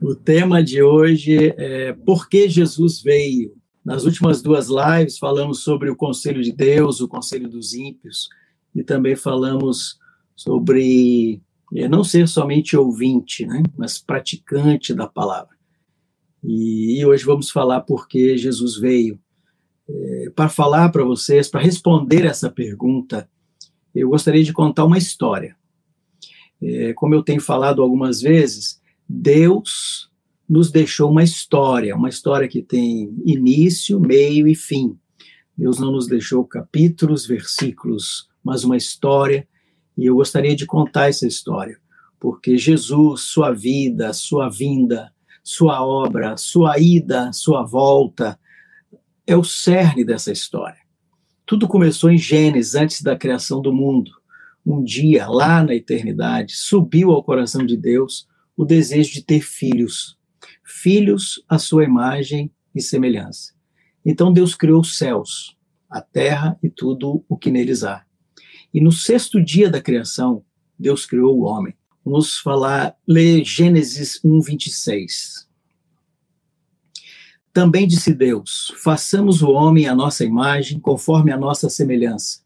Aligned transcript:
O 0.00 0.14
tema 0.14 0.62
de 0.62 0.82
hoje 0.82 1.54
é 1.56 1.92
Por 1.92 2.28
que 2.28 2.48
Jesus 2.50 3.00
veio? 3.00 3.54
Nas 3.82 4.04
últimas 4.04 4.42
duas 4.42 4.68
lives 4.68 5.18
falamos 5.18 5.60
sobre 5.60 5.88
o 5.88 5.96
conselho 5.96 6.42
de 6.42 6.52
Deus, 6.52 7.00
o 7.00 7.08
conselho 7.08 7.48
dos 7.48 7.72
ímpios, 7.72 8.28
e 8.74 8.82
também 8.82 9.16
falamos 9.16 9.98
sobre 10.34 11.40
é, 11.74 11.88
não 11.88 12.04
ser 12.04 12.28
somente 12.28 12.76
ouvinte, 12.76 13.46
né, 13.46 13.62
mas 13.76 13.98
praticante 13.98 14.92
da 14.92 15.06
palavra. 15.06 15.56
E, 16.44 17.02
hoje 17.04 17.24
vamos 17.24 17.50
falar 17.50 17.80
por 17.80 18.06
que 18.06 18.36
Jesus 18.36 18.76
veio. 18.76 19.18
É, 19.88 20.30
para 20.34 20.48
falar 20.48 20.90
para 20.90 21.04
vocês, 21.04 21.48
para 21.48 21.62
responder 21.62 22.26
essa 22.26 22.50
pergunta, 22.50 23.28
eu 23.94 24.10
gostaria 24.10 24.44
de 24.44 24.52
contar 24.52 24.84
uma 24.84 24.98
história. 24.98 25.56
É, 26.62 26.92
como 26.92 27.14
eu 27.14 27.22
tenho 27.22 27.40
falado 27.40 27.82
algumas 27.82 28.20
vezes, 28.20 28.80
Deus 29.08 30.10
nos 30.48 30.70
deixou 30.70 31.10
uma 31.10 31.22
história, 31.22 31.94
uma 31.94 32.08
história 32.08 32.48
que 32.48 32.62
tem 32.62 33.12
início, 33.24 33.98
meio 34.00 34.46
e 34.46 34.54
fim. 34.54 34.96
Deus 35.56 35.78
não 35.78 35.92
nos 35.92 36.06
deixou 36.06 36.44
capítulos, 36.44 37.26
versículos, 37.26 38.28
mas 38.44 38.62
uma 38.62 38.76
história, 38.76 39.48
e 39.96 40.06
eu 40.06 40.16
gostaria 40.16 40.54
de 40.54 40.66
contar 40.66 41.08
essa 41.08 41.26
história, 41.26 41.78
porque 42.20 42.56
Jesus, 42.56 43.22
sua 43.22 43.52
vida, 43.52 44.12
sua 44.12 44.48
vinda, 44.48 45.12
sua 45.42 45.84
obra, 45.84 46.36
sua 46.36 46.78
ida, 46.78 47.32
sua 47.32 47.64
volta, 47.64 48.38
é 49.26 49.36
o 49.36 49.44
cerne 49.44 50.04
dessa 50.04 50.30
história. 50.30 50.78
Tudo 51.44 51.68
começou 51.68 52.10
em 52.10 52.18
Gênesis, 52.18 52.74
antes 52.74 53.02
da 53.02 53.16
criação 53.16 53.62
do 53.62 53.72
mundo. 53.72 54.10
Um 54.64 54.82
dia, 54.82 55.28
lá 55.28 55.62
na 55.62 55.74
eternidade, 55.74 56.56
subiu 56.56 57.12
ao 57.12 57.22
coração 57.22 57.64
de 57.64 57.76
Deus 57.76 58.26
o 58.56 58.64
desejo 58.64 59.12
de 59.12 59.22
ter 59.22 59.40
filhos, 59.40 60.16
filhos 60.64 61.44
à 61.48 61.58
sua 61.58 61.84
imagem 61.84 62.50
e 62.74 62.80
semelhança. 62.80 63.52
Então 64.04 64.32
Deus 64.32 64.54
criou 64.54 64.80
os 64.80 64.96
céus, 64.96 65.56
a 65.90 66.00
terra 66.00 66.58
e 66.62 66.70
tudo 66.70 67.24
o 67.28 67.36
que 67.36 67.50
neles 67.50 67.84
há. 67.84 68.04
E 68.72 68.80
no 68.80 68.92
sexto 68.92 69.42
dia 69.42 69.70
da 69.70 69.80
criação, 69.80 70.44
Deus 70.78 71.06
criou 71.06 71.38
o 71.38 71.44
homem. 71.44 71.74
Vamos 72.04 72.38
falar, 72.38 72.96
ler 73.06 73.44
Gênesis 73.44 74.20
1, 74.24 74.40
26. 74.40 75.48
Também 77.52 77.88
disse 77.88 78.14
Deus: 78.14 78.72
façamos 78.76 79.42
o 79.42 79.50
homem 79.50 79.88
à 79.88 79.94
nossa 79.94 80.24
imagem, 80.24 80.78
conforme 80.78 81.32
a 81.32 81.38
nossa 81.38 81.68
semelhança. 81.68 82.40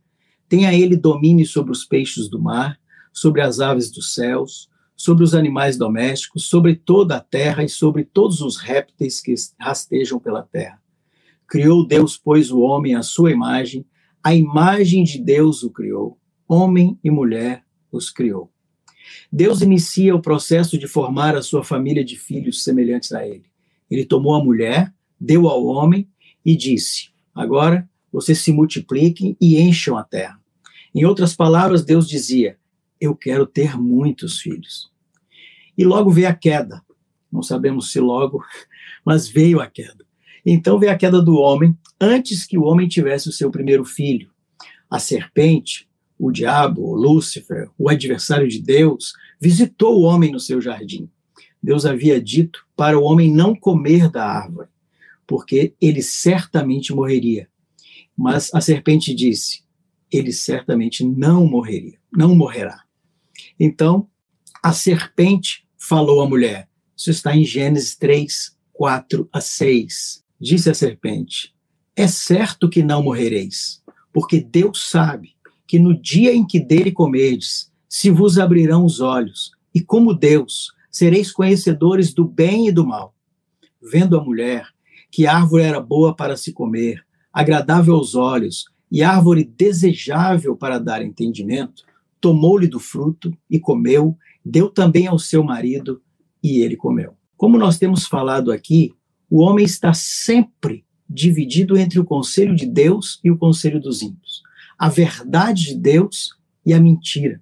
Tenha 0.48 0.72
ele 0.72 0.96
domínio 0.96 1.46
sobre 1.46 1.72
os 1.72 1.84
peixes 1.84 2.28
do 2.28 2.40
mar, 2.40 2.80
sobre 3.12 3.42
as 3.42 3.60
aves 3.60 3.90
dos 3.90 4.14
céus, 4.14 4.69
sobre 5.00 5.24
os 5.24 5.34
animais 5.34 5.78
domésticos, 5.78 6.44
sobre 6.44 6.76
toda 6.76 7.16
a 7.16 7.20
terra 7.20 7.64
e 7.64 7.70
sobre 7.70 8.04
todos 8.04 8.42
os 8.42 8.58
répteis 8.58 9.18
que 9.18 9.34
rastejam 9.58 10.18
pela 10.20 10.42
terra. 10.42 10.78
Criou 11.48 11.86
Deus, 11.86 12.18
pois, 12.18 12.50
o 12.50 12.60
homem 12.60 12.94
à 12.94 13.02
sua 13.02 13.30
imagem, 13.32 13.86
a 14.22 14.34
imagem 14.34 15.02
de 15.02 15.18
Deus 15.18 15.62
o 15.62 15.70
criou, 15.70 16.18
homem 16.46 16.98
e 17.02 17.10
mulher 17.10 17.64
os 17.90 18.10
criou. 18.10 18.52
Deus 19.32 19.62
inicia 19.62 20.14
o 20.14 20.20
processo 20.20 20.76
de 20.76 20.86
formar 20.86 21.34
a 21.34 21.40
sua 21.40 21.64
família 21.64 22.04
de 22.04 22.18
filhos 22.18 22.62
semelhantes 22.62 23.10
a 23.12 23.26
ele. 23.26 23.46
Ele 23.90 24.04
tomou 24.04 24.34
a 24.34 24.44
mulher, 24.44 24.92
deu 25.18 25.48
ao 25.48 25.64
homem 25.64 26.06
e 26.44 26.54
disse: 26.54 27.08
Agora 27.34 27.88
vocês 28.12 28.40
se 28.40 28.52
multipliquem 28.52 29.34
e 29.40 29.58
encham 29.62 29.96
a 29.96 30.04
terra. 30.04 30.38
Em 30.94 31.06
outras 31.06 31.34
palavras, 31.34 31.82
Deus 31.86 32.06
dizia: 32.06 32.58
Eu 33.00 33.16
quero 33.16 33.46
ter 33.46 33.80
muitos 33.80 34.40
filhos. 34.40 34.89
E 35.76 35.84
logo 35.84 36.10
veio 36.10 36.28
a 36.28 36.34
queda. 36.34 36.82
Não 37.30 37.42
sabemos 37.42 37.92
se 37.92 38.00
logo, 38.00 38.42
mas 39.04 39.28
veio 39.28 39.60
a 39.60 39.66
queda. 39.66 40.04
Então 40.44 40.78
veio 40.78 40.92
a 40.92 40.96
queda 40.96 41.20
do 41.20 41.36
homem 41.36 41.76
antes 42.00 42.46
que 42.46 42.58
o 42.58 42.64
homem 42.64 42.88
tivesse 42.88 43.28
o 43.28 43.32
seu 43.32 43.50
primeiro 43.50 43.84
filho. 43.84 44.30
A 44.90 44.98
serpente, 44.98 45.88
o 46.18 46.30
diabo, 46.30 46.82
o 46.82 46.94
Lúcifer, 46.94 47.70
o 47.78 47.88
adversário 47.88 48.48
de 48.48 48.60
Deus, 48.60 49.12
visitou 49.40 49.98
o 49.98 50.02
homem 50.02 50.32
no 50.32 50.40
seu 50.40 50.60
jardim. 50.60 51.08
Deus 51.62 51.84
havia 51.84 52.20
dito 52.20 52.66
para 52.74 52.98
o 52.98 53.02
homem 53.02 53.32
não 53.32 53.54
comer 53.54 54.10
da 54.10 54.24
árvore, 54.24 54.68
porque 55.26 55.74
ele 55.80 56.02
certamente 56.02 56.92
morreria. 56.92 57.48
Mas 58.16 58.52
a 58.54 58.60
serpente 58.60 59.14
disse: 59.14 59.62
ele 60.10 60.32
certamente 60.32 61.04
não 61.04 61.46
morreria, 61.46 61.98
não 62.10 62.34
morrerá. 62.34 62.82
Então, 63.58 64.08
a 64.62 64.72
serpente 64.72 65.66
falou 65.78 66.20
a 66.20 66.28
mulher. 66.28 66.68
Isso 66.96 67.10
está 67.10 67.34
em 67.34 67.44
Gênesis 67.44 67.96
3, 67.96 68.56
4 68.72 69.28
a 69.32 69.40
6. 69.40 70.24
Disse 70.40 70.70
a 70.70 70.74
serpente: 70.74 71.54
É 71.96 72.06
certo 72.06 72.68
que 72.68 72.82
não 72.82 73.02
morrereis, 73.02 73.82
porque 74.12 74.40
Deus 74.40 74.88
sabe 74.88 75.34
que 75.66 75.78
no 75.78 75.98
dia 75.98 76.34
em 76.34 76.46
que 76.46 76.58
dele 76.58 76.92
comerdes, 76.92 77.70
se 77.88 78.10
vos 78.10 78.38
abrirão 78.38 78.84
os 78.84 79.00
olhos, 79.00 79.52
e 79.74 79.80
como 79.80 80.14
Deus, 80.14 80.72
sereis 80.90 81.30
conhecedores 81.30 82.12
do 82.12 82.24
bem 82.24 82.68
e 82.68 82.72
do 82.72 82.86
mal. 82.86 83.14
Vendo 83.80 84.18
a 84.18 84.24
mulher 84.24 84.66
que 85.10 85.26
a 85.26 85.36
árvore 85.36 85.62
era 85.62 85.80
boa 85.80 86.14
para 86.14 86.36
se 86.36 86.52
comer, 86.52 87.04
agradável 87.32 87.94
aos 87.94 88.14
olhos 88.14 88.66
e 88.90 89.02
árvore 89.02 89.44
desejável 89.44 90.56
para 90.56 90.78
dar 90.78 91.02
entendimento, 91.02 91.84
tomou-lhe 92.20 92.66
do 92.66 92.80
fruto 92.80 93.32
e 93.48 93.58
comeu 93.58 94.16
deu 94.44 94.68
também 94.68 95.06
ao 95.06 95.18
seu 95.18 95.42
marido 95.42 96.02
e 96.42 96.60
ele 96.60 96.76
comeu. 96.76 97.14
Como 97.36 97.58
nós 97.58 97.78
temos 97.78 98.06
falado 98.06 98.52
aqui, 98.52 98.92
o 99.30 99.40
homem 99.40 99.64
está 99.64 99.94
sempre 99.94 100.84
dividido 101.08 101.76
entre 101.76 101.98
o 101.98 102.04
conselho 102.04 102.54
de 102.54 102.66
Deus 102.66 103.20
e 103.24 103.30
o 103.30 103.36
conselho 103.36 103.80
dos 103.80 104.02
ímpios. 104.02 104.42
A 104.78 104.88
verdade 104.88 105.66
de 105.66 105.74
Deus 105.74 106.36
e 106.64 106.72
a 106.72 106.80
mentira. 106.80 107.40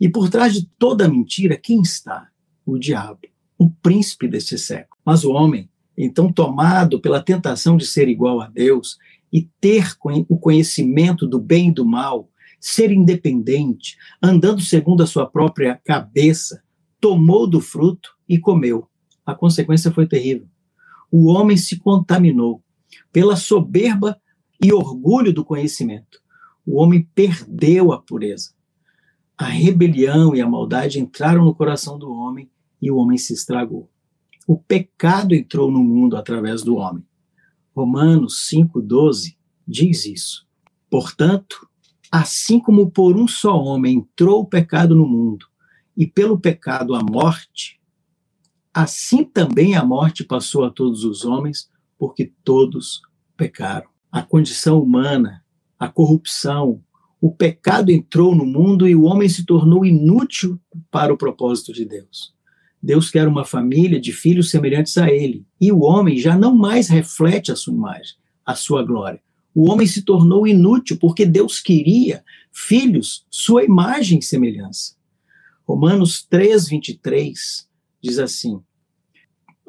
E 0.00 0.08
por 0.08 0.28
trás 0.28 0.54
de 0.54 0.66
toda 0.78 1.08
mentira, 1.08 1.56
quem 1.56 1.80
está? 1.82 2.28
O 2.64 2.78
diabo, 2.78 3.20
o 3.56 3.70
príncipe 3.70 4.28
deste 4.28 4.58
século. 4.58 5.00
Mas 5.04 5.24
o 5.24 5.32
homem, 5.32 5.68
então 5.96 6.32
tomado 6.32 7.00
pela 7.00 7.22
tentação 7.22 7.76
de 7.76 7.86
ser 7.86 8.08
igual 8.08 8.40
a 8.40 8.48
Deus 8.48 8.98
e 9.32 9.48
ter 9.60 9.94
o 10.28 10.38
conhecimento 10.38 11.26
do 11.26 11.38
bem 11.38 11.68
e 11.68 11.72
do 11.72 11.84
mal, 11.84 12.30
ser 12.60 12.90
independente, 12.90 13.96
andando 14.22 14.60
segundo 14.60 15.02
a 15.02 15.06
sua 15.06 15.26
própria 15.26 15.80
cabeça, 15.84 16.62
tomou 17.00 17.46
do 17.46 17.60
fruto 17.60 18.10
e 18.28 18.38
comeu. 18.38 18.88
A 19.24 19.34
consequência 19.34 19.92
foi 19.92 20.06
terrível. 20.06 20.46
O 21.10 21.28
homem 21.28 21.56
se 21.56 21.78
contaminou 21.78 22.62
pela 23.12 23.36
soberba 23.36 24.20
e 24.62 24.72
orgulho 24.72 25.32
do 25.32 25.44
conhecimento. 25.44 26.20
O 26.66 26.76
homem 26.80 27.08
perdeu 27.14 27.92
a 27.92 28.00
pureza. 28.00 28.52
A 29.36 29.44
rebelião 29.44 30.34
e 30.34 30.40
a 30.40 30.48
maldade 30.48 30.98
entraram 30.98 31.44
no 31.44 31.54
coração 31.54 31.98
do 31.98 32.10
homem 32.10 32.50
e 32.82 32.90
o 32.90 32.96
homem 32.96 33.16
se 33.16 33.32
estragou. 33.32 33.88
O 34.46 34.58
pecado 34.58 35.34
entrou 35.34 35.70
no 35.70 35.82
mundo 35.82 36.16
através 36.16 36.62
do 36.62 36.76
homem. 36.76 37.04
Romanos 37.74 38.48
5,12 38.52 39.36
diz 39.66 40.06
isso. 40.06 40.46
Portanto, 40.90 41.68
Assim 42.10 42.58
como 42.58 42.90
por 42.90 43.16
um 43.16 43.28
só 43.28 43.54
homem 43.62 43.98
entrou 43.98 44.40
o 44.40 44.46
pecado 44.46 44.94
no 44.94 45.06
mundo, 45.06 45.46
e 45.94 46.06
pelo 46.06 46.38
pecado 46.38 46.94
a 46.94 47.02
morte, 47.02 47.78
assim 48.72 49.24
também 49.24 49.74
a 49.74 49.84
morte 49.84 50.24
passou 50.24 50.64
a 50.64 50.70
todos 50.70 51.04
os 51.04 51.24
homens, 51.24 51.68
porque 51.98 52.32
todos 52.42 53.02
pecaram. 53.36 53.88
A 54.10 54.22
condição 54.22 54.80
humana, 54.80 55.44
a 55.78 55.88
corrupção, 55.88 56.82
o 57.20 57.30
pecado 57.30 57.90
entrou 57.90 58.34
no 58.34 58.46
mundo 58.46 58.88
e 58.88 58.94
o 58.94 59.02
homem 59.02 59.28
se 59.28 59.44
tornou 59.44 59.84
inútil 59.84 60.58
para 60.90 61.12
o 61.12 61.18
propósito 61.18 61.74
de 61.74 61.84
Deus. 61.84 62.32
Deus 62.80 63.10
quer 63.10 63.26
uma 63.28 63.44
família 63.44 64.00
de 64.00 64.12
filhos 64.12 64.50
semelhantes 64.50 64.96
a 64.96 65.10
ele, 65.10 65.44
e 65.60 65.70
o 65.72 65.80
homem 65.80 66.16
já 66.16 66.38
não 66.38 66.54
mais 66.54 66.88
reflete 66.88 67.52
a 67.52 67.56
sua 67.56 67.74
imagem, 67.74 68.14
a 68.46 68.54
sua 68.54 68.82
glória 68.84 69.20
o 69.58 69.72
homem 69.72 69.88
se 69.88 70.02
tornou 70.02 70.46
inútil 70.46 70.96
porque 71.00 71.26
Deus 71.26 71.58
queria 71.58 72.24
filhos, 72.52 73.26
sua 73.28 73.64
imagem 73.64 74.20
e 74.20 74.22
semelhança. 74.22 74.94
Romanos 75.66 76.24
3, 76.30 76.68
23 76.68 77.68
diz 78.00 78.20
assim: 78.20 78.62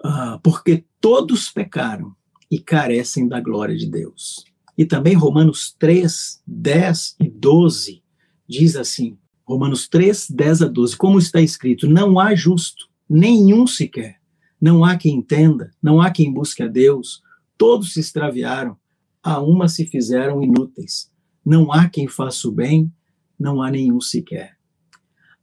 ah, 0.03 0.39
Porque 0.43 0.85
todos 1.01 1.49
pecaram 1.49 2.15
e 2.51 2.59
carecem 2.59 3.27
da 3.27 3.41
glória 3.41 3.75
de 3.75 3.87
Deus. 3.87 4.45
E 4.77 4.85
também 4.85 5.15
Romanos 5.15 5.75
3, 5.79 6.39
10 6.45 7.15
e 7.21 7.27
12 7.27 8.03
diz 8.47 8.75
assim: 8.75 9.17
Romanos 9.43 9.87
3, 9.87 10.29
10 10.29 10.61
a 10.61 10.67
12, 10.67 10.95
como 10.97 11.17
está 11.17 11.41
escrito: 11.41 11.89
Não 11.89 12.19
há 12.19 12.35
justo, 12.35 12.87
nenhum 13.09 13.65
sequer. 13.65 14.19
Não 14.61 14.85
há 14.85 14.95
quem 14.95 15.15
entenda, 15.15 15.71
não 15.81 15.99
há 15.99 16.11
quem 16.11 16.31
busque 16.31 16.61
a 16.61 16.67
Deus. 16.67 17.23
Todos 17.57 17.93
se 17.93 17.99
extraviaram, 18.01 18.77
a 19.23 19.39
uma 19.41 19.67
se 19.67 19.85
fizeram 19.85 20.41
inúteis. 20.41 21.11
Não 21.45 21.71
há 21.71 21.89
quem 21.89 22.07
faça 22.07 22.47
o 22.47 22.51
bem, 22.51 22.91
não 23.39 23.61
há 23.61 23.71
nenhum 23.71 23.99
sequer. 24.01 24.57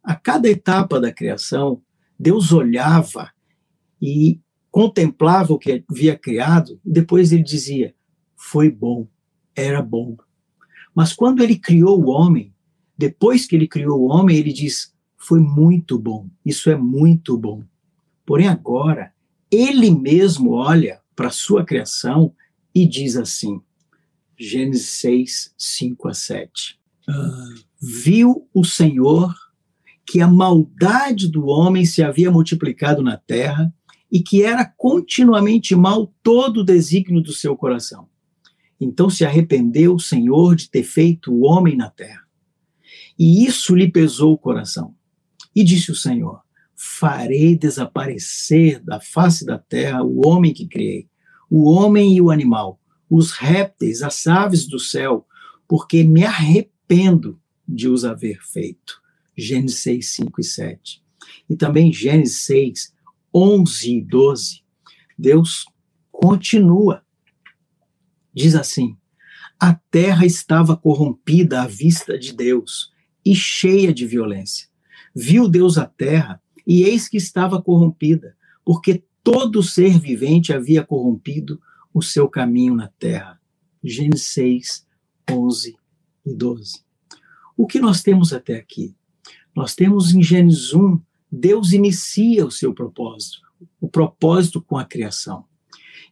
A 0.02 0.14
cada 0.14 0.48
etapa 0.48 1.00
da 1.00 1.12
criação, 1.12 1.82
Deus 2.18 2.52
olhava 2.52 3.30
e 4.00 4.40
contemplava 4.70 5.52
o 5.52 5.58
que 5.58 5.84
havia 5.90 6.16
criado, 6.16 6.78
e 6.84 6.90
depois 6.90 7.32
ele 7.32 7.42
dizia: 7.42 7.94
Foi 8.36 8.70
bom, 8.70 9.08
era 9.54 9.82
bom. 9.82 10.16
Mas 10.94 11.12
quando 11.12 11.42
ele 11.42 11.56
criou 11.56 12.02
o 12.02 12.08
homem, 12.10 12.54
depois 12.96 13.46
que 13.46 13.56
ele 13.56 13.66
criou 13.66 14.00
o 14.00 14.08
homem, 14.08 14.36
ele 14.36 14.52
diz: 14.52 14.94
Foi 15.16 15.40
muito 15.40 15.98
bom, 15.98 16.28
isso 16.44 16.70
é 16.70 16.76
muito 16.76 17.36
bom. 17.36 17.64
Porém, 18.24 18.48
agora, 18.48 19.12
ele 19.50 19.90
mesmo 19.90 20.52
olha 20.52 21.00
para 21.14 21.28
a 21.28 21.32
sua 21.32 21.64
criação 21.64 22.34
e 22.76 22.86
diz 22.86 23.16
assim: 23.16 23.58
Gênesis 24.38 24.90
6, 24.90 25.54
5 25.56 26.08
a 26.08 26.12
7. 26.12 26.78
Uh, 27.08 27.64
viu 27.80 28.46
o 28.52 28.64
Senhor 28.64 29.34
que 30.04 30.20
a 30.20 30.28
maldade 30.28 31.26
do 31.26 31.46
homem 31.46 31.86
se 31.86 32.02
havia 32.02 32.30
multiplicado 32.30 33.02
na 33.02 33.16
terra 33.16 33.72
e 34.12 34.22
que 34.22 34.42
era 34.42 34.62
continuamente 34.76 35.74
mal 35.74 36.12
todo 36.22 36.58
o 36.58 36.64
desígnio 36.64 37.22
do 37.22 37.32
seu 37.32 37.56
coração. 37.56 38.10
Então 38.78 39.08
se 39.08 39.24
arrependeu 39.24 39.94
o 39.94 40.00
Senhor 40.00 40.54
de 40.54 40.68
ter 40.68 40.82
feito 40.82 41.32
o 41.32 41.46
homem 41.46 41.76
na 41.76 41.88
terra. 41.88 42.26
E 43.18 43.46
isso 43.46 43.74
lhe 43.74 43.90
pesou 43.90 44.34
o 44.34 44.38
coração. 44.38 44.94
E 45.54 45.64
disse 45.64 45.90
o 45.90 45.94
Senhor: 45.94 46.42
Farei 46.74 47.56
desaparecer 47.56 48.84
da 48.84 49.00
face 49.00 49.46
da 49.46 49.58
terra 49.58 50.04
o 50.04 50.28
homem 50.28 50.52
que 50.52 50.68
criei, 50.68 51.08
o 51.50 51.70
homem 51.70 52.14
e 52.16 52.20
o 52.20 52.30
animal, 52.30 52.80
os 53.08 53.32
répteis, 53.32 54.02
as 54.02 54.26
aves 54.26 54.66
do 54.66 54.78
céu, 54.78 55.26
porque 55.68 56.02
me 56.04 56.24
arrependo 56.24 57.40
de 57.66 57.88
os 57.88 58.04
haver 58.04 58.40
feito. 58.42 59.00
Gênesis 59.36 59.80
6, 59.80 60.08
5 60.14 60.40
e 60.40 60.44
7. 60.44 61.02
E 61.48 61.56
também 61.56 61.92
Gênesis 61.92 62.38
6, 62.44 62.94
11 63.34 63.96
e 63.96 64.00
12. 64.00 64.62
Deus 65.18 65.66
continua. 66.10 67.04
Diz 68.32 68.54
assim: 68.54 68.96
A 69.58 69.74
terra 69.74 70.24
estava 70.24 70.76
corrompida 70.76 71.62
à 71.62 71.66
vista 71.66 72.18
de 72.18 72.32
Deus 72.32 72.92
e 73.24 73.34
cheia 73.34 73.92
de 73.92 74.06
violência. 74.06 74.68
Viu 75.14 75.48
Deus 75.48 75.78
a 75.78 75.86
terra 75.86 76.40
e 76.66 76.82
eis 76.82 77.08
que 77.08 77.16
estava 77.16 77.62
corrompida, 77.62 78.36
porque 78.64 79.04
todo 79.26 79.60
ser 79.60 79.98
vivente 79.98 80.52
havia 80.52 80.84
corrompido 80.84 81.60
o 81.92 82.00
seu 82.00 82.28
caminho 82.28 82.76
na 82.76 82.86
terra. 82.96 83.40
Gênesis 83.82 84.26
6, 84.26 84.86
11 85.28 85.76
e 86.24 86.32
12. 86.32 86.84
O 87.56 87.66
que 87.66 87.80
nós 87.80 88.04
temos 88.04 88.32
até 88.32 88.54
aqui? 88.54 88.94
Nós 89.52 89.74
temos 89.74 90.14
em 90.14 90.22
Gênesis 90.22 90.72
1, 90.72 91.00
Deus 91.28 91.72
inicia 91.72 92.46
o 92.46 92.52
seu 92.52 92.72
propósito, 92.72 93.38
o 93.80 93.88
propósito 93.88 94.62
com 94.62 94.78
a 94.78 94.84
criação. 94.84 95.44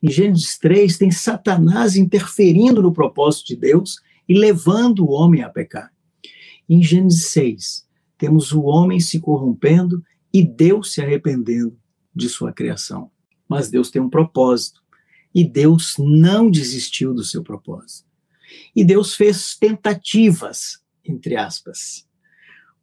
Em 0.02 0.10
Gênesis 0.10 0.58
3, 0.58 0.98
tem 0.98 1.12
Satanás 1.12 1.94
interferindo 1.94 2.82
no 2.82 2.92
propósito 2.92 3.46
de 3.46 3.54
Deus 3.54 4.00
e 4.28 4.36
levando 4.36 5.04
o 5.04 5.12
homem 5.12 5.40
a 5.40 5.48
pecar. 5.48 5.92
Em 6.68 6.82
Gênesis 6.82 7.26
6, 7.26 7.86
temos 8.18 8.50
o 8.50 8.62
homem 8.62 8.98
se 8.98 9.20
corrompendo 9.20 10.02
e 10.32 10.44
Deus 10.44 10.92
se 10.92 11.00
arrependendo 11.00 11.78
de 12.14 12.28
sua 12.28 12.52
criação. 12.52 13.10
Mas 13.48 13.70
Deus 13.70 13.90
tem 13.90 14.00
um 14.00 14.10
propósito 14.10 14.82
e 15.34 15.44
Deus 15.44 15.96
não 15.98 16.50
desistiu 16.50 17.12
do 17.12 17.24
seu 17.24 17.42
propósito. 17.42 18.08
E 18.74 18.84
Deus 18.84 19.14
fez 19.14 19.56
tentativas 19.56 20.84
entre 21.04 21.36
aspas. 21.36 22.06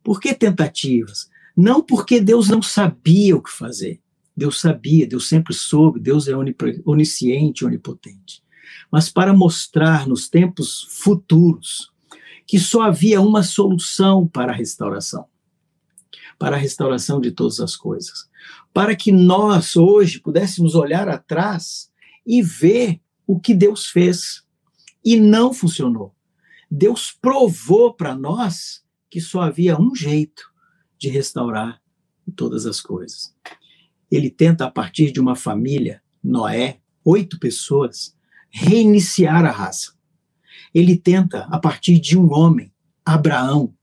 Por 0.04 0.20
que 0.20 0.34
tentativas? 0.34 1.30
Não 1.56 1.82
porque 1.82 2.20
Deus 2.20 2.48
não 2.48 2.62
sabia 2.62 3.36
o 3.36 3.42
que 3.42 3.52
fazer. 3.52 4.00
Deus 4.36 4.60
sabia, 4.62 5.06
Deus 5.06 5.28
sempre 5.28 5.54
soube, 5.54 6.00
Deus 6.00 6.28
é 6.28 6.34
onisciente, 6.86 7.66
onipotente. 7.66 8.42
Mas 8.92 9.10
para 9.10 9.34
mostrar 9.34 10.08
nos 10.08 10.30
tempos 10.30 10.88
futuros 10.90 11.92
que 12.48 12.60
só 12.60 12.82
havia 12.82 13.22
uma 13.22 13.44
solução 13.44 14.28
para 14.28 14.52
a 14.52 14.56
restauração 14.56 15.26
para 16.42 16.56
a 16.56 16.60
restauração 16.60 17.22
de 17.22 17.30
todas 17.30 17.60
as 17.60 17.76
coisas. 17.76 18.28
Para 18.74 18.96
que 18.96 19.12
nós, 19.12 19.76
hoje, 19.76 20.20
pudéssemos 20.20 20.74
olhar 20.74 21.08
atrás 21.08 21.92
e 22.26 22.42
ver 22.42 23.00
o 23.28 23.40
que 23.40 23.54
Deus 23.54 23.86
fez 23.86 24.44
e 25.06 25.20
não 25.20 25.54
funcionou. 25.54 26.16
Deus 26.70 27.12
provou 27.12 27.94
para 27.94 28.16
nós 28.16 28.84
que 29.08 29.22
só 29.22 29.42
havia 29.42 29.80
um 29.80 29.94
jeito 29.94 30.52
de 30.98 31.10
restaurar 31.10 31.80
todas 32.36 32.66
as 32.66 32.82
coisas. 32.82 33.36
Ele 34.10 34.32
tenta, 34.32 34.66
a 34.66 34.72
partir 34.72 35.12
de 35.12 35.20
uma 35.20 35.36
família, 35.36 36.02
Noé, 36.24 36.80
oito 37.06 37.38
pessoas, 37.38 38.18
reiniciar 38.50 39.46
a 39.46 39.52
raça. 39.52 39.94
Ele 40.74 40.98
tenta, 40.98 41.48
a 41.52 41.60
partir 41.60 42.00
de 42.00 42.18
um 42.18 42.34
homem, 42.34 42.74
Abraão. 43.06 43.76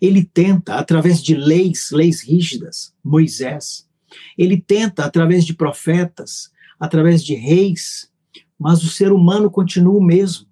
Ele 0.00 0.24
tenta, 0.24 0.74
através 0.74 1.22
de 1.22 1.34
leis, 1.34 1.90
leis 1.92 2.22
rígidas, 2.22 2.94
Moisés. 3.02 3.88
Ele 4.36 4.60
tenta, 4.60 5.04
através 5.04 5.44
de 5.44 5.54
profetas, 5.54 6.50
através 6.78 7.24
de 7.24 7.34
reis, 7.34 8.10
mas 8.58 8.82
o 8.82 8.88
ser 8.88 9.12
humano 9.12 9.50
continua 9.50 9.98
o 9.98 10.02
mesmo 10.02 10.46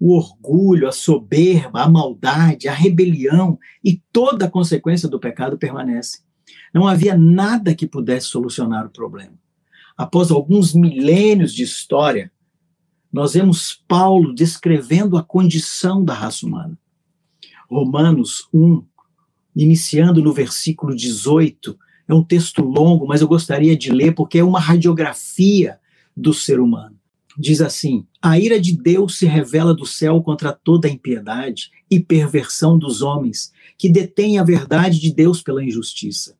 o 0.00 0.14
orgulho, 0.14 0.88
a 0.88 0.92
soberba, 0.92 1.82
a 1.82 1.88
maldade, 1.88 2.68
a 2.68 2.72
rebelião 2.72 3.58
e 3.82 4.02
toda 4.12 4.46
a 4.46 4.50
consequência 4.50 5.08
do 5.08 5.18
pecado 5.18 5.58
permanece. 5.58 6.20
Não 6.72 6.86
havia 6.86 7.16
nada 7.16 7.74
que 7.74 7.86
pudesse 7.86 8.26
solucionar 8.26 8.86
o 8.86 8.90
problema. 8.90 9.34
Após 9.96 10.30
alguns 10.30 10.74
milênios 10.74 11.52
de 11.54 11.62
história, 11.62 12.30
nós 13.10 13.32
vemos 13.32 13.82
Paulo 13.88 14.34
descrevendo 14.34 15.16
a 15.16 15.22
condição 15.22 16.04
da 16.04 16.12
raça 16.12 16.44
humana. 16.44 16.78
Romanos 17.68 18.48
1, 18.52 18.82
iniciando 19.54 20.22
no 20.22 20.32
versículo 20.32 20.94
18, 20.94 21.76
é 22.08 22.14
um 22.14 22.22
texto 22.22 22.62
longo, 22.62 23.06
mas 23.06 23.20
eu 23.20 23.28
gostaria 23.28 23.76
de 23.76 23.90
ler 23.90 24.14
porque 24.14 24.38
é 24.38 24.44
uma 24.44 24.60
radiografia 24.60 25.78
do 26.16 26.32
ser 26.32 26.60
humano 26.60 26.96
diz 27.38 27.60
assim: 27.60 28.06
A 28.20 28.38
ira 28.38 28.58
de 28.58 28.76
Deus 28.76 29.18
se 29.18 29.26
revela 29.26 29.74
do 29.74 29.84
céu 29.84 30.22
contra 30.22 30.52
toda 30.52 30.88
a 30.88 30.90
impiedade 30.90 31.70
e 31.90 32.00
perversão 32.00 32.78
dos 32.78 33.02
homens, 33.02 33.52
que 33.76 33.88
detêm 33.88 34.38
a 34.38 34.44
verdade 34.44 34.98
de 34.98 35.12
Deus 35.12 35.42
pela 35.42 35.62
injustiça. 35.62 36.36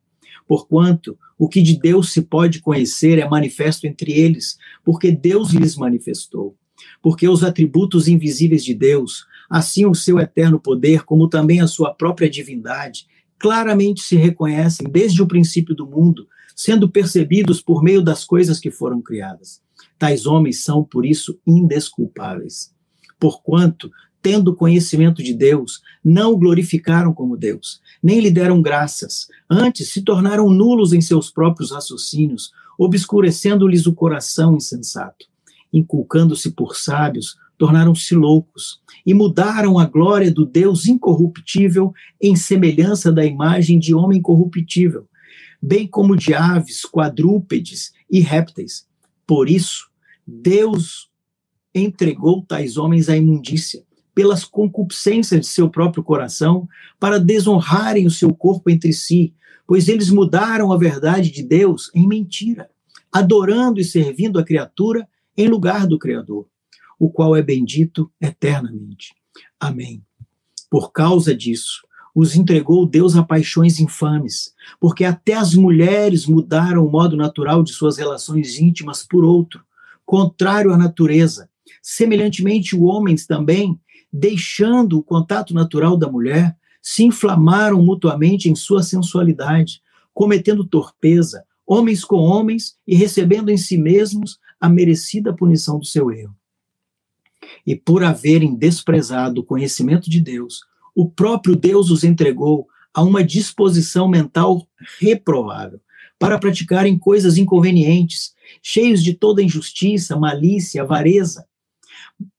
Porquanto 0.47 1.17
o 1.37 1.47
que 1.47 1.61
de 1.61 1.77
Deus 1.77 2.11
se 2.11 2.21
pode 2.21 2.61
conhecer 2.61 3.19
é 3.19 3.27
manifesto 3.27 3.85
entre 3.85 4.11
eles, 4.11 4.57
porque 4.83 5.11
Deus 5.11 5.51
lhes 5.51 5.75
manifestou. 5.75 6.55
Porque 7.01 7.27
os 7.27 7.43
atributos 7.43 8.07
invisíveis 8.07 8.63
de 8.63 8.73
Deus, 8.73 9.25
assim 9.49 9.85
o 9.85 9.95
seu 9.95 10.19
eterno 10.19 10.59
poder, 10.59 11.03
como 11.03 11.29
também 11.29 11.61
a 11.61 11.67
sua 11.67 11.93
própria 11.93 12.29
divindade, 12.29 13.07
claramente 13.39 14.01
se 14.01 14.15
reconhecem 14.15 14.89
desde 14.89 15.21
o 15.21 15.27
princípio 15.27 15.75
do 15.75 15.85
mundo, 15.85 16.27
sendo 16.55 16.89
percebidos 16.89 17.61
por 17.61 17.83
meio 17.83 18.01
das 18.01 18.25
coisas 18.25 18.59
que 18.59 18.71
foram 18.71 19.01
criadas 19.01 19.61
Tais 19.97 20.25
homens 20.25 20.63
são, 20.63 20.83
por 20.83 21.05
isso, 21.05 21.39
indesculpáveis. 21.45 22.73
Porquanto, 23.19 23.89
tendo 24.21 24.55
conhecimento 24.55 25.23
de 25.23 25.33
Deus, 25.33 25.81
não 26.03 26.33
o 26.33 26.37
glorificaram 26.37 27.13
como 27.13 27.37
Deus, 27.37 27.81
nem 28.01 28.19
lhe 28.19 28.29
deram 28.29 28.61
graças, 28.61 29.27
antes 29.49 29.91
se 29.91 30.01
tornaram 30.01 30.49
nulos 30.49 30.93
em 30.93 31.01
seus 31.01 31.31
próprios 31.31 31.71
raciocínios, 31.71 32.51
obscurecendo-lhes 32.77 33.87
o 33.87 33.93
coração 33.93 34.55
insensato. 34.55 35.25
Inculcando-se 35.73 36.51
por 36.51 36.75
sábios, 36.75 37.35
tornaram-se 37.57 38.13
loucos 38.13 38.81
e 39.05 39.13
mudaram 39.13 39.79
a 39.79 39.85
glória 39.85 40.31
do 40.31 40.45
Deus 40.45 40.85
incorruptível 40.85 41.93
em 42.21 42.35
semelhança 42.35 43.11
da 43.11 43.25
imagem 43.25 43.79
de 43.79 43.95
homem 43.95 44.21
corruptível, 44.21 45.07
bem 45.61 45.87
como 45.87 46.15
de 46.15 46.33
aves, 46.33 46.85
quadrúpedes 46.85 47.93
e 48.09 48.19
répteis. 48.19 48.85
Por 49.25 49.49
isso, 49.49 49.89
Deus 50.25 51.09
entregou 51.73 52.43
tais 52.43 52.77
homens 52.77 53.09
à 53.09 53.17
imundícia, 53.17 53.83
pelas 54.13 54.43
concupiscências 54.43 55.41
de 55.41 55.47
seu 55.47 55.69
próprio 55.69 56.03
coração, 56.03 56.67
para 56.99 57.19
desonrarem 57.19 58.07
o 58.07 58.11
seu 58.11 58.33
corpo 58.33 58.69
entre 58.69 58.91
si, 58.91 59.33
pois 59.65 59.87
eles 59.87 60.09
mudaram 60.09 60.71
a 60.71 60.77
verdade 60.77 61.29
de 61.29 61.43
Deus 61.43 61.91
em 61.93 62.07
mentira, 62.07 62.69
adorando 63.11 63.79
e 63.79 63.83
servindo 63.83 64.39
a 64.39 64.43
criatura 64.43 65.07
em 65.35 65.47
lugar 65.47 65.85
do 65.85 65.99
Criador, 65.99 66.47
o 66.99 67.09
qual 67.09 67.35
é 67.35 67.41
bendito 67.41 68.11
eternamente. 68.19 69.13
Amém. 69.59 70.03
Por 70.69 70.91
causa 70.91 71.35
disso, 71.35 71.87
os 72.13 72.35
entregou 72.35 72.85
Deus 72.85 73.15
a 73.15 73.23
paixões 73.23 73.79
infames, 73.79 74.53
porque 74.79 75.03
até 75.03 75.33
as 75.33 75.53
mulheres 75.53 76.25
mudaram 76.25 76.85
o 76.85 76.91
modo 76.91 77.15
natural 77.15 77.61
de 77.61 77.71
suas 77.71 77.97
relações 77.97 78.59
íntimas 78.59 79.03
por 79.03 79.23
outro, 79.23 79.63
contrário 80.05 80.73
à 80.73 80.77
natureza. 80.77 81.49
Semelhantemente, 81.81 82.75
os 82.75 82.81
homens 82.81 83.25
também, 83.27 83.79
deixando 84.11 84.97
o 84.97 85.03
contato 85.03 85.53
natural 85.53 85.95
da 85.95 86.09
mulher, 86.09 86.57
se 86.81 87.03
inflamaram 87.03 87.83
mutuamente 87.83 88.49
em 88.49 88.55
sua 88.55 88.81
sensualidade, 88.81 89.81
cometendo 90.13 90.65
torpeza, 90.65 91.43
homens 91.65 92.03
com 92.03 92.17
homens 92.17 92.77
e 92.87 92.95
recebendo 92.95 93.49
em 93.49 93.57
si 93.57 93.77
mesmos 93.77 94.39
a 94.59 94.69
merecida 94.69 95.33
punição 95.33 95.77
do 95.77 95.85
seu 95.85 96.09
erro. 96.11 96.36
E 97.65 97.75
por 97.75 98.03
haverem 98.03 98.55
desprezado 98.55 99.41
o 99.41 99.43
conhecimento 99.43 100.09
de 100.09 100.19
Deus, 100.19 100.61
o 100.95 101.09
próprio 101.09 101.55
Deus 101.55 101.89
os 101.89 102.03
entregou 102.03 102.67
a 102.93 103.03
uma 103.03 103.23
disposição 103.23 104.07
mental 104.07 104.67
reprovável 104.99 105.79
para 106.17 106.39
praticarem 106.39 106.97
coisas 106.97 107.37
inconvenientes, 107.37 108.33
cheios 108.61 109.03
de 109.03 109.13
toda 109.13 109.43
injustiça, 109.43 110.17
malícia, 110.17 110.81
avareza 110.81 111.45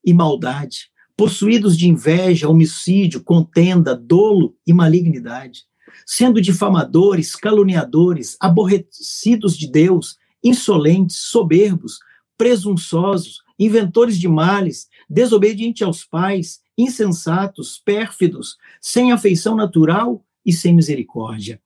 e 0.04 0.12
maldade, 0.12 0.90
possuídos 1.16 1.76
de 1.76 1.88
inveja, 1.88 2.48
homicídio, 2.48 3.22
contenda, 3.22 3.94
dolo 3.94 4.56
e 4.66 4.72
malignidade, 4.72 5.64
sendo 6.04 6.40
difamadores, 6.40 7.36
caluniadores, 7.36 8.36
aborrecidos 8.40 9.56
de 9.56 9.70
Deus, 9.70 10.16
insolentes, 10.42 11.16
soberbos, 11.16 11.98
presunçosos, 12.36 13.42
inventores 13.58 14.18
de 14.18 14.28
males, 14.28 14.88
desobedientes 15.08 15.82
aos 15.82 16.04
pais, 16.04 16.60
insensatos, 16.76 17.80
pérfidos, 17.84 18.56
sem 18.80 19.12
afeição 19.12 19.56
natural 19.56 20.24
e 20.44 20.52
sem 20.52 20.74
misericórdia. 20.74 21.60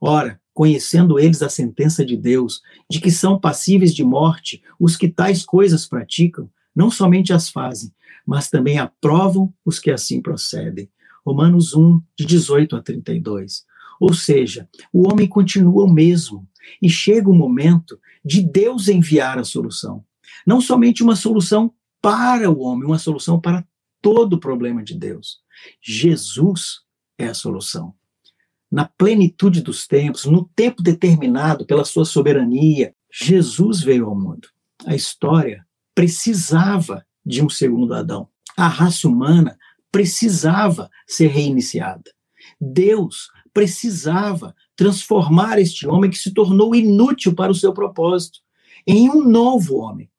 Ora, 0.00 0.40
conhecendo 0.54 1.18
eles 1.18 1.42
a 1.42 1.48
sentença 1.48 2.04
de 2.04 2.16
Deus, 2.16 2.60
de 2.90 3.00
que 3.00 3.10
são 3.10 3.38
passíveis 3.38 3.94
de 3.94 4.04
morte 4.04 4.62
os 4.78 4.96
que 4.96 5.08
tais 5.08 5.44
coisas 5.44 5.86
praticam, 5.86 6.50
não 6.74 6.90
somente 6.90 7.32
as 7.32 7.48
fazem, 7.48 7.92
mas 8.26 8.50
também 8.50 8.78
aprovam 8.78 9.52
os 9.64 9.78
que 9.78 9.90
assim 9.90 10.20
procedem. 10.20 10.90
Romanos 11.24 11.74
1, 11.74 12.00
de 12.16 12.24
18 12.24 12.76
a 12.76 12.82
32. 12.82 13.64
Ou 14.00 14.14
seja, 14.14 14.68
o 14.92 15.08
homem 15.08 15.26
continua 15.26 15.84
o 15.84 15.92
mesmo, 15.92 16.48
e 16.82 16.88
chega 16.88 17.30
o 17.30 17.34
momento 17.34 17.98
de 18.24 18.42
Deus 18.42 18.88
enviar 18.88 19.38
a 19.38 19.44
solução. 19.44 20.04
Não 20.46 20.60
somente 20.60 21.02
uma 21.02 21.16
solução 21.16 21.72
para 22.00 22.50
o 22.50 22.60
homem, 22.60 22.86
uma 22.86 22.98
solução 22.98 23.40
para 23.40 23.66
todo 24.00 24.34
o 24.34 24.40
problema 24.40 24.82
de 24.82 24.94
Deus. 24.94 25.40
Jesus 25.80 26.80
é 27.18 27.26
a 27.26 27.34
solução 27.34 27.94
na 28.70 28.84
plenitude 28.84 29.62
dos 29.62 29.86
tempos, 29.86 30.26
no 30.26 30.44
tempo 30.54 30.82
determinado 30.82 31.64
pela 31.64 31.84
sua 31.84 32.04
soberania, 32.04 32.94
Jesus 33.10 33.80
veio 33.80 34.06
ao 34.06 34.14
mundo. 34.14 34.48
A 34.86 34.94
história 34.94 35.66
precisava 35.94 37.04
de 37.24 37.42
um 37.42 37.48
segundo 37.48 37.94
Adão. 37.94 38.28
A 38.56 38.68
raça 38.68 39.08
humana 39.08 39.58
precisava 39.90 40.90
ser 41.06 41.28
reiniciada. 41.28 42.10
Deus 42.60 43.30
precisava 43.54 44.54
transformar 44.76 45.58
este 45.58 45.86
homem 45.86 46.10
que 46.10 46.18
se 46.18 46.32
tornou 46.32 46.74
inútil 46.74 47.34
para 47.34 47.50
o 47.50 47.54
seu 47.54 47.72
propósito 47.72 48.40
em 48.86 49.08
um 49.08 49.26
novo 49.26 49.76
homem, 49.78 50.10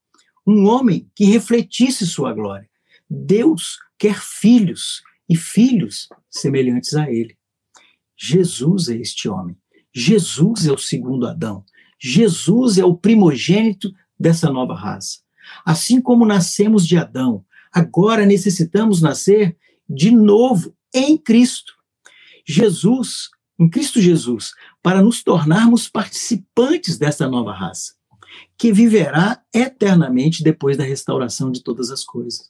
um 0.49 0.65
homem 0.67 1.07
que 1.15 1.25
refletisse 1.25 2.07
sua 2.07 2.33
glória. 2.33 2.67
Deus 3.07 3.77
quer 3.99 4.19
filhos 4.19 5.03
e 5.29 5.35
filhos 5.35 6.09
semelhantes 6.29 6.95
a 6.95 7.09
ele. 7.11 7.37
Jesus 8.17 8.89
é 8.89 8.95
este 8.95 9.29
homem. 9.29 9.55
Jesus 9.93 10.65
é 10.65 10.71
o 10.71 10.77
segundo 10.77 11.27
Adão. 11.27 11.63
Jesus 11.99 12.79
é 12.79 12.83
o 12.83 12.97
primogênito 12.97 13.93
dessa 14.19 14.49
nova 14.49 14.73
raça. 14.73 15.19
Assim 15.63 16.01
como 16.01 16.25
nascemos 16.25 16.87
de 16.87 16.97
Adão, 16.97 17.45
agora 17.71 18.25
necessitamos 18.25 19.01
nascer 19.01 19.55
de 19.87 20.09
novo 20.09 20.75
em 20.93 21.15
Cristo. 21.15 21.73
Jesus, 22.47 23.29
em 23.59 23.69
Cristo 23.69 24.01
Jesus, 24.01 24.51
para 24.81 25.01
nos 25.01 25.21
tornarmos 25.23 25.87
participantes 25.87 26.97
dessa 26.97 27.27
nova 27.27 27.53
raça, 27.53 27.93
que 28.57 28.71
viverá 28.71 29.41
eternamente 29.53 30.43
depois 30.43 30.77
da 30.77 30.83
restauração 30.83 31.51
de 31.51 31.63
todas 31.63 31.89
as 31.91 32.03
coisas. 32.03 32.49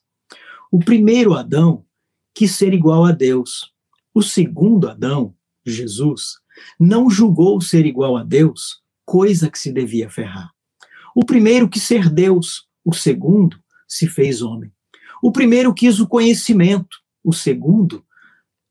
O 0.71 0.79
primeiro 0.79 1.33
Adão 1.33 1.85
quis 2.33 2.51
ser 2.51 2.73
igual 2.73 3.05
a 3.05 3.11
Deus. 3.11 3.73
O 4.13 4.21
segundo 4.21 4.89
Adão 4.89 5.35
Jesus, 5.65 6.37
não 6.79 7.09
julgou 7.09 7.61
ser 7.61 7.85
igual 7.85 8.17
a 8.17 8.23
Deus 8.23 8.81
coisa 9.05 9.49
que 9.49 9.57
se 9.57 9.71
devia 9.71 10.09
ferrar. 10.09 10.51
O 11.15 11.25
primeiro 11.25 11.67
quis 11.69 11.83
ser 11.83 12.09
Deus, 12.09 12.67
o 12.83 12.93
segundo 12.93 13.57
se 13.87 14.07
fez 14.07 14.41
homem. 14.41 14.71
O 15.21 15.31
primeiro 15.31 15.73
quis 15.73 15.99
o 15.99 16.07
conhecimento, 16.07 16.97
o 17.23 17.33
segundo 17.33 18.05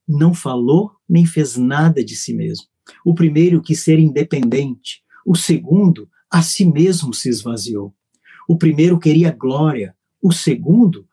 não 0.06 0.32
falou 0.32 0.92
nem 1.08 1.26
fez 1.26 1.56
nada 1.56 2.04
de 2.04 2.16
si 2.16 2.32
mesmo. 2.32 2.66
O 3.04 3.14
primeiro 3.14 3.60
quis 3.60 3.82
ser 3.82 3.98
independente, 3.98 5.02
o 5.26 5.34
segundo 5.34 6.08
a 6.30 6.42
si 6.42 6.64
mesmo 6.64 7.14
se 7.14 7.28
esvaziou. 7.28 7.94
O 8.48 8.56
primeiro 8.56 8.98
queria 8.98 9.30
glória, 9.30 9.96
o 10.22 10.32
segundo 10.32 11.08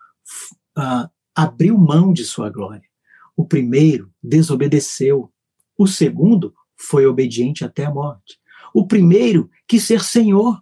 uh, 0.78 1.10
abriu 1.34 1.78
mão 1.78 2.14
de 2.14 2.24
sua 2.24 2.50
glória. 2.50 2.88
O 3.36 3.46
primeiro 3.46 4.12
desobedeceu, 4.24 5.32
o 5.78 5.88
segundo 5.88 6.54
foi 6.78 7.06
obediente 7.06 7.66
até 7.66 7.86
a 7.86 7.92
morte. 7.92 8.40
O 8.74 8.88
primeiro 8.88 9.50
quis 9.68 9.84
ser 9.84 10.02
senhor. 10.02 10.62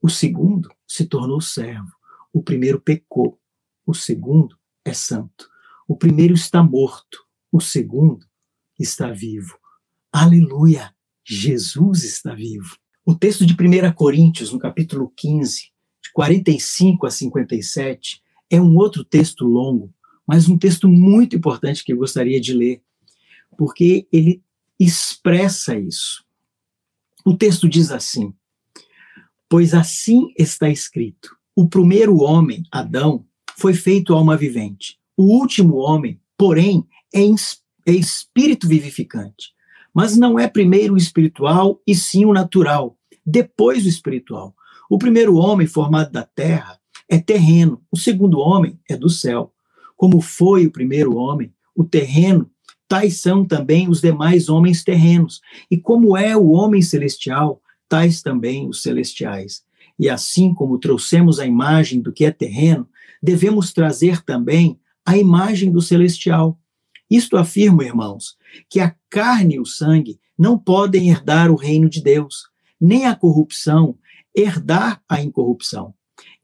O 0.00 0.08
segundo 0.08 0.68
se 0.86 1.06
tornou 1.06 1.40
servo. 1.40 1.92
O 2.32 2.42
primeiro 2.42 2.80
pecou. 2.80 3.38
O 3.86 3.94
segundo 3.94 4.56
é 4.84 4.92
santo. 4.92 5.48
O 5.86 5.96
primeiro 5.96 6.34
está 6.34 6.62
morto. 6.62 7.24
O 7.50 7.60
segundo 7.60 8.26
está 8.78 9.10
vivo. 9.10 9.56
Aleluia! 10.12 10.94
Jesus 11.24 12.04
está 12.04 12.34
vivo. 12.34 12.76
O 13.06 13.14
texto 13.14 13.44
de 13.44 13.52
1 13.52 13.92
Coríntios, 13.92 14.50
no 14.50 14.58
capítulo 14.58 15.12
15, 15.14 15.70
de 16.02 16.12
45 16.12 17.06
a 17.06 17.10
57, 17.10 18.22
é 18.48 18.60
um 18.60 18.76
outro 18.76 19.04
texto 19.04 19.44
longo, 19.44 19.92
mas 20.26 20.48
um 20.48 20.56
texto 20.56 20.88
muito 20.88 21.36
importante 21.36 21.84
que 21.84 21.92
eu 21.92 21.98
gostaria 21.98 22.40
de 22.40 22.54
ler, 22.54 22.82
porque 23.58 24.08
ele 24.10 24.42
expressa 24.80 25.78
isso. 25.78 26.24
O 27.24 27.36
texto 27.36 27.68
diz 27.68 27.90
assim: 27.90 28.32
Pois 29.48 29.74
assim 29.74 30.32
está 30.38 30.68
escrito: 30.70 31.36
o 31.54 31.68
primeiro 31.68 32.16
homem, 32.22 32.64
Adão, 32.70 33.26
foi 33.56 33.74
feito 33.74 34.14
alma 34.14 34.36
vivente. 34.36 34.98
O 35.16 35.24
último 35.24 35.76
homem, 35.76 36.20
porém, 36.36 36.86
é, 37.14 37.20
é 37.86 37.92
espírito 37.92 38.66
vivificante. 38.66 39.53
Mas 39.94 40.16
não 40.16 40.38
é 40.38 40.48
primeiro 40.48 40.94
o 40.94 40.98
espiritual 40.98 41.80
e 41.86 41.94
sim 41.94 42.24
o 42.24 42.32
natural, 42.32 42.98
depois 43.24 43.84
o 43.84 43.88
espiritual. 43.88 44.54
O 44.90 44.98
primeiro 44.98 45.36
homem 45.36 45.66
formado 45.66 46.10
da 46.10 46.24
terra 46.24 46.78
é 47.08 47.18
terreno, 47.18 47.80
o 47.90 47.96
segundo 47.96 48.38
homem 48.38 48.78
é 48.88 48.96
do 48.96 49.08
céu. 49.08 49.52
Como 49.96 50.20
foi 50.20 50.66
o 50.66 50.70
primeiro 50.70 51.16
homem, 51.16 51.52
o 51.74 51.84
terreno 51.84 52.50
tais 52.88 53.20
são 53.20 53.44
também 53.44 53.88
os 53.88 54.00
demais 54.00 54.48
homens 54.48 54.84
terrenos. 54.84 55.40
E 55.70 55.76
como 55.76 56.16
é 56.16 56.36
o 56.36 56.50
homem 56.50 56.82
celestial, 56.82 57.60
tais 57.88 58.22
também 58.22 58.68
os 58.68 58.82
celestiais. 58.82 59.62
E 59.98 60.08
assim 60.08 60.52
como 60.52 60.78
trouxemos 60.78 61.38
a 61.38 61.46
imagem 61.46 62.00
do 62.00 62.12
que 62.12 62.24
é 62.24 62.30
terreno, 62.30 62.88
devemos 63.22 63.72
trazer 63.72 64.22
também 64.22 64.78
a 65.04 65.16
imagem 65.16 65.70
do 65.70 65.80
celestial. 65.80 66.58
Isto 67.10 67.36
afirma, 67.36 67.84
irmãos, 67.84 68.36
que 68.68 68.80
a 68.80 68.94
carne 69.10 69.56
e 69.56 69.60
o 69.60 69.66
sangue 69.66 70.18
não 70.38 70.58
podem 70.58 71.08
herdar 71.08 71.50
o 71.50 71.56
reino 71.56 71.88
de 71.88 72.02
Deus, 72.02 72.48
nem 72.80 73.06
a 73.06 73.14
corrupção 73.14 73.96
herdar 74.34 75.00
a 75.08 75.20
incorrupção. 75.20 75.94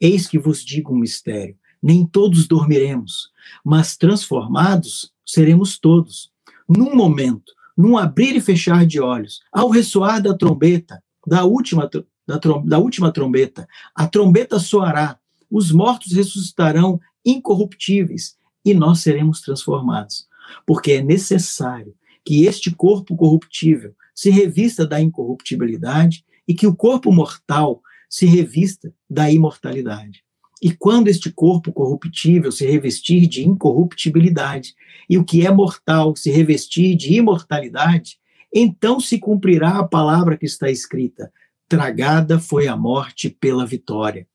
Eis 0.01 0.27
que 0.27 0.39
vos 0.39 0.65
digo 0.65 0.95
um 0.95 0.99
mistério: 0.99 1.57
nem 1.83 2.07
todos 2.07 2.47
dormiremos, 2.47 3.31
mas 3.65 3.97
transformados 3.97 5.13
seremos 5.27 5.79
todos. 5.79 6.31
Num 6.69 6.95
momento, 6.95 7.53
num 7.77 7.99
abrir 7.99 8.37
e 8.37 8.41
fechar 8.41 8.87
de 8.87 9.01
olhos, 9.01 9.41
ao 9.53 9.69
ressoar 9.71 10.23
da 10.23 10.37
trombeta, 10.37 11.03
da 11.27 11.45
última, 11.45 11.89
da, 12.27 12.39
da 12.65 12.79
última 12.79 13.13
trombeta, 13.13 13.67
a 13.95 14.07
trombeta 14.07 14.59
soará, 14.59 15.19
os 15.51 15.73
mortos 15.73 16.13
ressuscitarão 16.13 17.01
incorruptíveis 17.25 18.37
e 18.65 18.73
nós 18.73 19.01
seremos 19.01 19.41
transformados. 19.41 20.29
Porque 20.67 20.93
é 20.93 21.03
necessário 21.03 21.95
que 22.25 22.45
este 22.45 22.71
corpo 22.71 23.17
corruptível 23.17 23.95
se 24.15 24.31
revista 24.31 24.87
da 24.87 25.01
incorruptibilidade 25.01 26.25
e 26.47 26.55
que 26.55 26.67
o 26.67 26.75
corpo 26.75 27.13
mortal 27.13 27.83
se 28.09 28.27
revista 28.27 28.93
da 29.09 29.31
imortalidade. 29.31 30.23
E 30.63 30.71
quando 30.73 31.09
este 31.09 31.31
corpo 31.31 31.73
corruptível 31.73 32.53
se 32.53 32.67
revestir 32.67 33.27
de 33.27 33.47
incorruptibilidade, 33.47 34.75
e 35.09 35.17
o 35.17 35.25
que 35.25 35.47
é 35.47 35.51
mortal 35.51 36.15
se 36.15 36.31
revestir 36.31 36.97
de 36.97 37.15
imortalidade, 37.15 38.19
então 38.53 39.01
se 39.01 39.19
cumprirá 39.19 39.79
a 39.79 39.89
palavra 39.89 40.37
que 40.37 40.45
está 40.45 40.71
escrita: 40.71 41.33
Tragada 41.67 42.39
foi 42.39 42.69
a 42.69 42.77
morte 42.77 43.31
pela 43.31 43.65
vitória. 43.65 44.27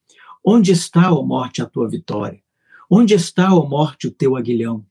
Onde 0.43 0.71
está, 0.71 1.13
ó 1.13 1.21
morte, 1.21 1.61
a 1.61 1.65
tua 1.65 1.87
vitória? 1.87 2.39
Onde 2.89 3.13
está, 3.13 3.53
ó 3.53 3.67
morte, 3.67 4.07
o 4.07 4.11
teu 4.11 4.35
aguilhão? 4.35 4.85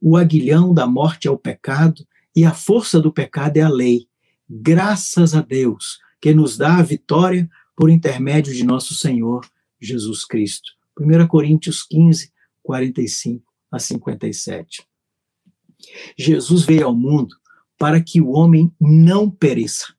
O 0.00 0.16
aguilhão 0.16 0.72
da 0.72 0.86
morte 0.86 1.28
é 1.28 1.30
o 1.30 1.38
pecado, 1.38 2.06
e 2.34 2.44
a 2.44 2.54
força 2.54 3.00
do 3.00 3.12
pecado 3.12 3.56
é 3.56 3.62
a 3.62 3.68
lei. 3.68 4.08
Graças 4.48 5.34
a 5.34 5.40
Deus 5.40 5.98
que 6.20 6.32
nos 6.34 6.56
dá 6.56 6.76
a 6.76 6.82
vitória 6.82 7.48
por 7.76 7.90
intermédio 7.90 8.54
de 8.54 8.64
nosso 8.64 8.94
Senhor 8.94 9.46
Jesus 9.80 10.24
Cristo. 10.24 10.72
1 10.98 11.26
Coríntios 11.26 11.82
15, 11.82 12.32
45 12.62 13.44
a 13.70 13.78
57. 13.78 14.86
Jesus 16.18 16.64
veio 16.64 16.86
ao 16.86 16.94
mundo 16.94 17.36
para 17.78 18.02
que 18.02 18.20
o 18.20 18.30
homem 18.30 18.70
não 18.78 19.30
pereça, 19.30 19.94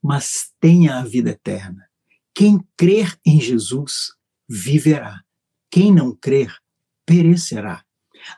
mas 0.00 0.52
tenha 0.60 0.98
a 0.98 1.04
vida 1.04 1.30
eterna. 1.30 1.88
Quem 2.32 2.64
crer 2.76 3.18
em 3.26 3.40
Jesus 3.40 4.12
viverá. 4.48 5.20
Quem 5.70 5.92
não 5.92 6.14
crer 6.14 6.56
perecerá. 7.04 7.84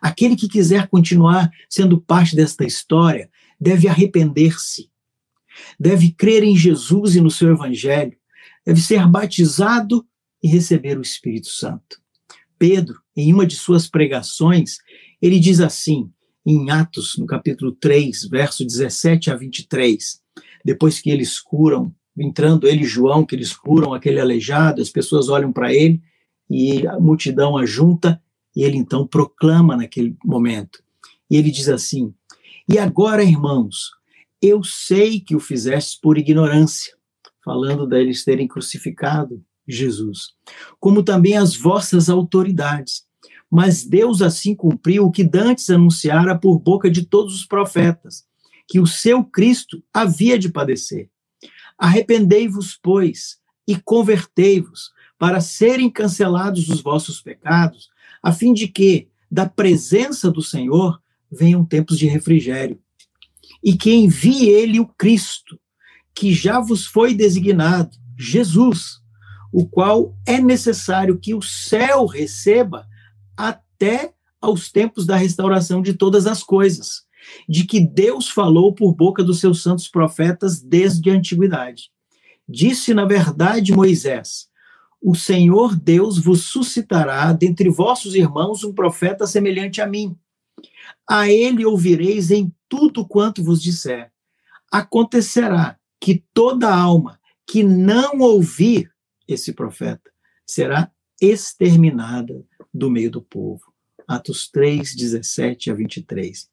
Aquele 0.01 0.37
que 0.37 0.49
quiser 0.49 0.89
continuar 0.89 1.51
sendo 1.69 2.01
parte 2.01 2.35
desta 2.35 2.65
história 2.65 3.31
deve 3.61 3.89
arrepender-se, 3.89 4.91
deve 5.79 6.13
crer 6.13 6.43
em 6.43 6.57
Jesus 6.57 7.17
e 7.17 7.21
no 7.21 7.31
seu 7.31 7.51
evangelho, 7.51 8.17
deve 8.65 8.81
ser 8.81 9.07
batizado 9.07 10.07
e 10.43 10.49
receber 10.49 10.99
o 10.99 11.03
Espírito 11.03 11.49
Santo. 11.49 12.01
Pedro, 12.59 13.01
em 13.17 13.33
uma 13.33 13.47
de 13.47 13.57
suas 13.57 13.87
pregações, 13.87 14.79
ele 15.21 15.39
diz 15.39 15.61
assim: 15.61 16.11
em 16.45 16.71
Atos, 16.71 17.17
no 17.19 17.27
capítulo 17.27 17.73
3, 17.73 18.25
verso 18.25 18.65
17 18.65 19.31
a 19.31 19.37
23, 19.37 20.21
depois 20.65 21.01
que 21.01 21.11
eles 21.11 21.39
curam, 21.39 21.95
entrando 22.17 22.67
ele 22.67 22.83
e 22.83 22.87
João, 22.87 23.25
que 23.25 23.35
eles 23.35 23.55
curam 23.55 23.95
aquele 23.95 24.21
aleijado, 24.21 24.83
as 24.83 24.91
pessoas 24.91 25.29
olham 25.29 25.53
para 25.53 25.73
ele 25.73 26.03
e 26.49 26.87
a 26.87 26.99
multidão 26.99 27.57
ajunta, 27.57 28.21
e 28.55 28.63
ele 28.63 28.77
então 28.77 29.07
proclama 29.07 29.77
naquele 29.77 30.17
momento. 30.25 30.83
E 31.31 31.37
ele 31.37 31.51
diz 31.51 31.69
assim: 31.69 32.15
E 32.69 32.79
agora, 32.79 33.23
irmãos, 33.23 33.91
eu 34.41 34.63
sei 34.65 35.21
que 35.21 35.37
o 35.37 35.41
fizeste 35.41 35.99
por 36.01 36.19
ignorância, 36.19 36.95
falando 37.45 37.87
deles 37.87 38.25
terem 38.25 38.49
crucificado 38.49 39.45
Jesus, 39.67 40.35
como 40.79 41.03
também 41.03 41.37
as 41.37 41.55
vossas 41.55 42.09
autoridades 42.09 43.05
mas 43.51 43.85
Deus 43.85 44.23
assim 44.23 44.55
cumpriu 44.55 45.07
o 45.07 45.11
que 45.11 45.25
dantes 45.25 45.69
anunciara 45.69 46.39
por 46.39 46.59
boca 46.61 46.89
de 46.89 47.05
todos 47.05 47.35
os 47.35 47.45
profetas, 47.45 48.25
que 48.69 48.79
o 48.79 48.87
seu 48.87 49.25
Cristo 49.25 49.83
havia 49.93 50.39
de 50.39 50.49
padecer. 50.49 51.11
Arrependei-vos, 51.77 52.79
pois, 52.81 53.39
e 53.67 53.75
convertei-vos, 53.77 54.93
para 55.19 55.41
serem 55.41 55.91
cancelados 55.91 56.69
os 56.69 56.81
vossos 56.81 57.21
pecados, 57.21 57.90
a 58.23 58.33
fim 58.33 58.53
de 58.53 58.69
que, 58.69 59.09
da 59.31 59.49
presença 59.49 60.31
do 60.31 60.43
Senhor, 60.43 61.01
venham 61.31 61.65
tempos 61.65 61.99
de 61.99 62.07
refrigério. 62.07 62.79
E 63.63 63.77
que 63.77 63.93
envie 63.93 64.49
ele 64.49 64.81
o 64.81 64.87
Cristo, 64.87 65.59
que 66.15 66.33
já 66.33 66.61
vos 66.61 66.87
foi 66.87 67.15
designado, 67.15 67.97
Jesus, 68.19 69.01
o 69.53 69.67
qual 69.67 70.17
é 70.27 70.41
necessário 70.41 71.19
que 71.19 71.35
o 71.35 71.43
céu 71.43 72.07
receba 72.07 72.87
até 73.37 74.13
aos 74.41 74.71
tempos 74.71 75.07
da 75.07 75.17
restauração 75.17 75.83
de 75.83 75.95
todas 75.95 76.27
as 76.27 76.43
coisas, 76.43 77.03
de 77.49 77.65
que 77.65 77.81
Deus 77.81 78.29
falou 78.29 78.75
por 78.75 78.95
boca 78.95 79.23
dos 79.23 79.41
seus 79.41 79.63
santos 79.63 79.89
profetas 79.89 80.61
desde 80.61 81.11
a 81.11 81.15
antiguidade. 81.15 81.91
Disse, 82.49 82.95
na 82.95 83.05
verdade, 83.05 83.73
Moisés: 83.73 84.49
O 85.01 85.15
Senhor 85.15 85.75
Deus 85.75 86.19
vos 86.19 86.45
suscitará 86.45 87.33
dentre 87.33 87.71
vossos 87.71 88.15
irmãos 88.15 88.63
um 88.65 88.73
profeta 88.73 89.27
semelhante 89.27 89.81
a 89.81 89.87
mim. 89.87 90.17
A 91.09 91.31
ele 91.31 91.65
ouvireis 91.65 92.31
em 92.31 92.53
tudo 92.69 93.07
quanto 93.07 93.43
vos 93.43 93.63
disser. 93.63 94.13
Acontecerá 94.71 95.79
que 95.99 96.23
toda 96.35 96.75
alma 96.75 97.19
que 97.47 97.63
não 97.63 98.19
ouvir 98.19 98.93
esse 99.27 99.53
profeta 99.53 100.11
será 100.47 100.91
exterminada 101.21 102.45
do 102.73 102.91
meio 102.91 103.11
do 103.11 103.23
povo. 103.23 103.73
Atos 104.07 104.49
3, 104.49 104.95
17 104.95 105.71
a 105.71 105.75
23. 105.75 106.49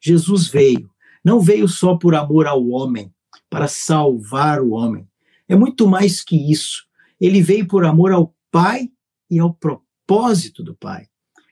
Jesus 0.00 0.48
veio, 0.48 0.90
não 1.24 1.40
veio 1.40 1.66
só 1.66 1.96
por 1.96 2.14
amor 2.14 2.46
ao 2.46 2.68
homem, 2.68 3.12
para 3.48 3.66
salvar 3.66 4.60
o 4.60 4.70
homem. 4.70 5.08
É 5.48 5.56
muito 5.56 5.88
mais 5.88 6.22
que 6.22 6.36
isso. 6.50 6.84
Ele 7.20 7.42
veio 7.42 7.66
por 7.66 7.84
amor 7.84 8.12
ao 8.12 8.34
Pai 8.50 8.90
e 9.30 9.38
ao 9.38 9.54
propósito 9.54 10.62
do 10.62 10.74
Pai. 10.74 11.06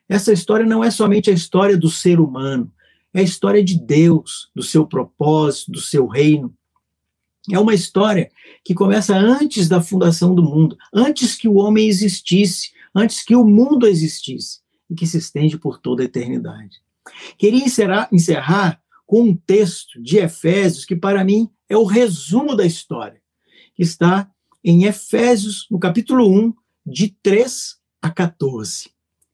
Essa 0.09 0.33
história 0.33 0.65
não 0.65 0.83
é 0.83 0.91
somente 0.91 1.31
a 1.31 1.35
história 1.35 1.77
do 1.77 1.91
ser 1.91 2.19
humano, 2.19 2.73
é 3.13 3.21
a 3.21 3.23
história 3.23 3.63
de 3.63 3.79
Deus, 3.79 4.51
do 4.55 4.63
seu 4.63 4.87
propósito, 4.87 5.73
do 5.73 5.81
seu 5.81 6.07
reino. 6.07 6.55
É 7.51 7.59
uma 7.59 7.75
história 7.75 8.31
que 8.65 8.75
começa 8.75 9.17
antes 9.17 9.69
da 9.69 9.81
fundação 9.81 10.35
do 10.35 10.43
mundo, 10.43 10.77
antes 10.93 11.35
que 11.35 11.49
o 11.49 11.55
homem 11.55 11.89
existisse, 11.89 12.73
antes 12.95 13.23
que 13.23 13.37
o 13.37 13.45
mundo 13.45 13.87
existisse 13.87 14.61
e 14.91 14.95
que 14.95 15.07
se 15.07 15.19
estende 15.19 15.59
por 15.59 15.79
toda 15.79 16.03
a 16.03 16.07
eternidade. 16.07 16.81
Queria 17.39 17.65
encerrar, 17.65 18.09
encerrar 18.13 18.81
com 19.07 19.23
um 19.23 19.37
texto 19.37 20.01
de 20.03 20.19
Efésios 20.19 20.85
que, 20.85 20.97
para 20.97 21.25
mim, 21.25 21.49
é 21.69 21.77
o 21.77 21.85
resumo 21.85 22.55
da 22.55 22.67
história, 22.67 23.21
que 23.75 23.83
está 23.83 24.31
em 24.69 24.85
Efésios, 24.85 25.67
no 25.71 25.79
capítulo 25.79 26.29
1, 26.29 26.53
de 26.85 27.17
3 27.23 27.77
a 28.03 28.11
14. 28.11 28.91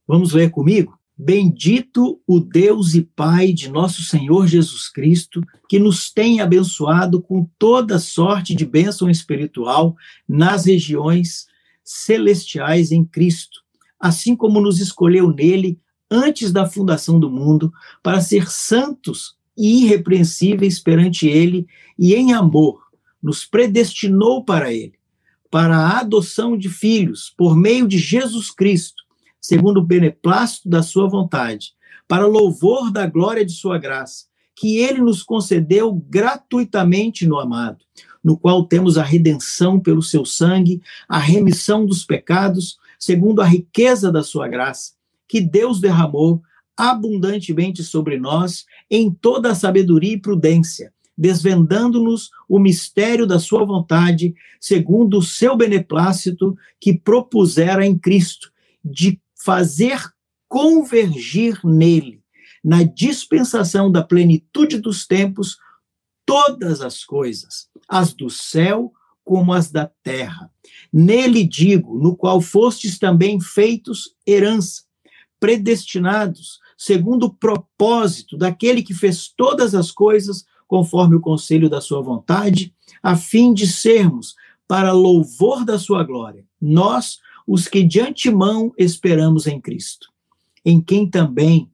Vamos 0.07 0.33
ler 0.33 0.49
comigo? 0.49 0.97
Bendito 1.19 2.21
o 2.25 2.39
Deus 2.39 2.95
e 2.95 3.03
Pai 3.03 3.53
de 3.53 3.69
nosso 3.69 4.05
Senhor 4.05 4.47
Jesus 4.47 4.89
Cristo, 4.89 5.43
que 5.69 5.81
nos 5.81 6.09
tem 6.09 6.41
abençoado 6.41 7.21
com 7.21 7.51
toda 7.59 7.99
sorte 7.99 8.55
de 8.55 8.65
bênção 8.65 9.11
espiritual 9.11 9.97
nas 10.29 10.67
regiões 10.67 11.49
celestiais 11.83 12.93
em 12.93 13.05
Cristo, 13.05 13.61
assim 13.99 14.37
como 14.37 14.61
nos 14.61 14.79
escolheu 14.79 15.33
nele 15.33 15.81
antes 16.09 16.53
da 16.53 16.65
fundação 16.65 17.19
do 17.19 17.29
mundo, 17.29 17.73
para 18.05 18.21
ser 18.21 18.49
santos 18.49 19.35
e 19.59 19.83
irrepreensíveis 19.83 20.79
perante 20.79 21.27
ele 21.27 21.67
e 21.99 22.15
em 22.15 22.33
amor 22.33 22.85
nos 23.21 23.45
predestinou 23.45 24.45
para 24.45 24.73
ele, 24.73 24.95
para 25.55 25.77
a 25.77 26.01
adoção 26.01 26.59
de 26.59 26.69
filhos 26.69 27.33
por 27.39 27.57
meio 27.57 27.87
de 27.87 27.97
Jesus 27.97 28.51
Cristo, 28.51 29.05
segundo 29.41 29.77
o 29.77 29.85
beneplácito 29.85 30.69
da 30.69 30.83
sua 30.83 31.09
vontade, 31.09 31.75
para 32.09 32.27
louvor 32.27 32.91
da 32.91 33.07
glória 33.07 33.45
de 33.45 33.53
sua 33.53 33.79
graça, 33.79 34.25
que 34.53 34.79
ele 34.79 35.01
nos 35.01 35.23
concedeu 35.23 35.95
gratuitamente 36.11 37.25
no 37.25 37.39
amado, 37.39 37.85
no 38.21 38.37
qual 38.37 38.67
temos 38.67 38.99
a 38.99 39.05
redenção 39.05 39.79
pelo 39.79 40.03
seu 40.03 40.25
sangue, 40.25 40.83
a 41.09 41.19
remissão 41.19 41.87
dos 41.87 42.05
pecados, 42.05 42.77
segundo 42.99 43.41
a 43.41 43.45
riqueza 43.47 44.11
da 44.11 44.25
sua 44.25 44.49
graça, 44.49 44.95
que 45.29 45.41
Deus 45.41 45.81
derramou 45.81 46.43
abundantemente 46.77 47.85
sobre 47.85 48.19
nós 48.19 48.65
em 48.91 49.09
toda 49.09 49.53
a 49.53 49.55
sabedoria 49.55 50.15
e 50.15 50.21
prudência, 50.21 50.93
desvendando-nos 51.17 52.31
o 52.49 52.59
mistério 52.59 53.27
da 53.27 53.39
sua 53.39 53.65
vontade, 53.65 54.35
segundo 54.61 55.19
o 55.19 55.23
seu 55.23 55.57
beneplácito 55.57 56.57
que 56.81 56.93
propusera 56.93 57.87
em 57.87 57.97
Cristo, 57.97 58.51
de 58.85 59.21
fazer 59.35 60.01
convergir 60.49 61.59
nele, 61.65 62.23
na 62.63 62.83
dispensação 62.83 63.91
da 63.91 64.03
plenitude 64.03 64.79
dos 64.79 65.07
tempos, 65.07 65.59
todas 66.25 66.81
as 66.81 67.05
coisas, 67.05 67.69
as 67.89 68.15
do 68.15 68.31
céu 68.31 68.93
como 69.25 69.53
as 69.53 69.71
da 69.71 69.91
terra. 70.03 70.51
Nele 70.93 71.47
digo, 71.47 71.99
no 71.99 72.17
qual 72.17 72.41
fostes 72.41 72.99
também 72.99 73.41
feitos 73.41 74.15
herança, 74.27 74.83
predestinados, 75.41 76.59
segundo 76.77 77.25
o 77.27 77.35
propósito 77.35 78.37
daquele 78.37 78.83
que 78.83 78.95
fez 78.95 79.29
todas 79.29 79.75
as 79.75 79.91
coisas 79.91 80.45
conforme 80.67 81.17
o 81.17 81.21
conselho 81.21 81.69
da 81.69 81.81
sua 81.81 82.03
vontade, 82.03 82.75
a 83.03 83.17
fim 83.17 83.53
de 83.53 83.67
sermos, 83.67 84.35
para 84.67 84.93
louvor 84.93 85.65
da 85.65 85.79
sua 85.79 86.03
glória, 86.03 86.45
nós, 86.61 87.19
os 87.47 87.69
que 87.69 87.83
de 87.83 88.01
antemão 88.01 88.73
esperamos 88.79 89.47
em 89.47 89.61
Cristo, 89.61 90.09
em 90.65 90.81
quem 90.81 91.09
também 91.09 91.71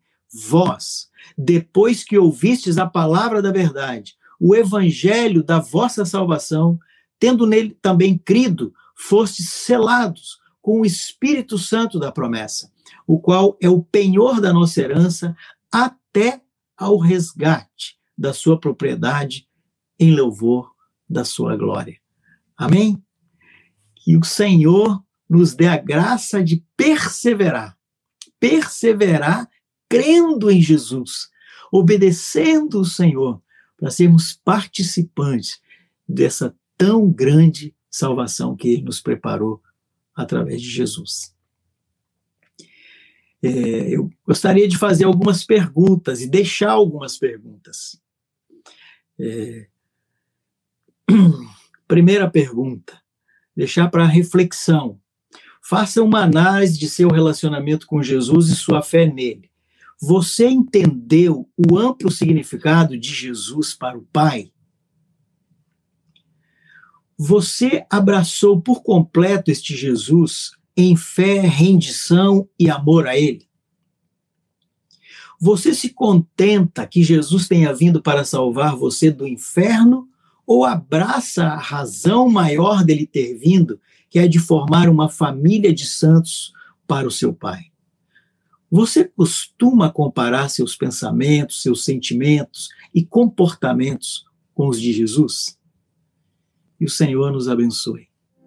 vós, 0.48 1.08
depois 1.38 2.02
que 2.02 2.18
ouvistes 2.18 2.78
a 2.78 2.86
palavra 2.86 3.40
da 3.40 3.52
verdade, 3.52 4.16
o 4.40 4.54
evangelho 4.56 5.42
da 5.42 5.60
vossa 5.60 6.04
salvação, 6.04 6.78
tendo 7.18 7.46
nele 7.46 7.76
também 7.80 8.18
crido, 8.18 8.72
fostes 8.96 9.50
selados 9.50 10.38
com 10.60 10.80
o 10.80 10.84
Espírito 10.84 11.58
Santo 11.58 11.98
da 11.98 12.10
promessa, 12.10 12.70
o 13.06 13.20
qual 13.20 13.56
é 13.60 13.68
o 13.68 13.82
penhor 13.82 14.40
da 14.40 14.52
nossa 14.52 14.80
herança 14.80 15.36
até 15.70 16.40
ao 16.76 16.98
resgate 16.98 17.99
da 18.20 18.34
sua 18.34 18.60
propriedade 18.60 19.48
em 19.98 20.14
louvor 20.14 20.70
da 21.08 21.24
sua 21.24 21.56
glória. 21.56 21.98
Amém? 22.54 23.02
Que 23.96 24.14
o 24.14 24.22
Senhor 24.22 25.02
nos 25.26 25.54
dê 25.54 25.66
a 25.66 25.78
graça 25.78 26.44
de 26.44 26.62
perseverar, 26.76 27.78
perseverar 28.38 29.48
crendo 29.88 30.50
em 30.50 30.60
Jesus, 30.60 31.30
obedecendo 31.72 32.80
o 32.80 32.84
Senhor, 32.84 33.42
para 33.78 33.90
sermos 33.90 34.34
participantes 34.44 35.58
dessa 36.06 36.54
tão 36.76 37.10
grande 37.10 37.74
salvação 37.90 38.54
que 38.54 38.68
ele 38.68 38.82
nos 38.82 39.00
preparou 39.00 39.62
através 40.14 40.60
de 40.60 40.68
Jesus. 40.68 41.34
É, 43.42 43.48
eu 43.94 44.10
gostaria 44.26 44.68
de 44.68 44.76
fazer 44.76 45.04
algumas 45.04 45.42
perguntas 45.42 46.20
e 46.20 46.28
deixar 46.28 46.72
algumas 46.72 47.16
perguntas. 47.16 47.98
É, 49.20 49.66
primeira 51.86 52.30
pergunta, 52.30 53.00
deixar 53.54 53.88
para 53.90 54.06
reflexão. 54.06 54.98
Faça 55.62 56.02
uma 56.02 56.22
análise 56.22 56.78
de 56.78 56.88
seu 56.88 57.08
relacionamento 57.08 57.86
com 57.86 58.02
Jesus 58.02 58.48
e 58.48 58.56
sua 58.56 58.82
fé 58.82 59.06
nele. 59.06 59.50
Você 60.00 60.48
entendeu 60.48 61.46
o 61.56 61.76
amplo 61.76 62.10
significado 62.10 62.96
de 62.98 63.12
Jesus 63.12 63.74
para 63.74 63.98
o 63.98 64.06
Pai? 64.10 64.50
Você 67.18 67.84
abraçou 67.90 68.62
por 68.62 68.82
completo 68.82 69.50
este 69.50 69.76
Jesus 69.76 70.52
em 70.74 70.96
fé, 70.96 71.40
rendição 71.40 72.48
e 72.58 72.70
amor 72.70 73.06
a 73.06 73.14
Ele? 73.14 73.49
Você 75.40 75.72
se 75.72 75.88
contenta 75.88 76.86
que 76.86 77.02
Jesus 77.02 77.48
tenha 77.48 77.72
vindo 77.72 78.02
para 78.02 78.24
salvar 78.24 78.76
você 78.76 79.10
do 79.10 79.26
inferno 79.26 80.06
ou 80.46 80.66
abraça 80.66 81.44
a 81.44 81.56
razão 81.56 82.28
maior 82.28 82.84
dele 82.84 83.06
ter 83.06 83.38
vindo, 83.38 83.80
que 84.10 84.18
é 84.18 84.28
de 84.28 84.38
formar 84.38 84.86
uma 84.90 85.08
família 85.08 85.72
de 85.72 85.86
santos 85.86 86.52
para 86.86 87.08
o 87.08 87.10
seu 87.10 87.32
Pai? 87.32 87.70
Você 88.70 89.04
costuma 89.04 89.90
comparar 89.90 90.50
seus 90.50 90.76
pensamentos, 90.76 91.62
seus 91.62 91.84
sentimentos 91.84 92.68
e 92.94 93.02
comportamentos 93.02 94.26
com 94.52 94.68
os 94.68 94.78
de 94.78 94.92
Jesus? 94.92 95.58
E 96.78 96.84
o 96.84 96.90
Senhor 96.90 97.32
nos 97.32 97.48
abençoe. 97.48 98.09